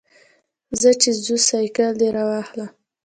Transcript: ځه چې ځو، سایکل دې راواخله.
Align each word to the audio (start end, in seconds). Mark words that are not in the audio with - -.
ځه 0.79 0.91
چې 1.01 1.09
ځو، 1.23 1.35
سایکل 1.47 1.91
دې 1.99 2.07
راواخله. 2.15 2.67